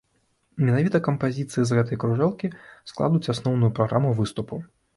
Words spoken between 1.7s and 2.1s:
з гэтай